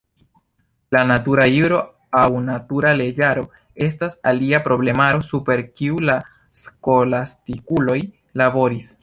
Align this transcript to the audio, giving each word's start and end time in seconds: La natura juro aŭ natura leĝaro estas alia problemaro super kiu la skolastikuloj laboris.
La 0.95 1.01
natura 1.09 1.43
juro 1.55 1.81
aŭ 2.19 2.23
natura 2.45 2.93
leĝaro 3.01 3.43
estas 3.89 4.17
alia 4.33 4.63
problemaro 4.69 5.23
super 5.29 5.63
kiu 5.69 6.01
la 6.13 6.17
skolastikuloj 6.63 8.01
laboris. 8.45 8.95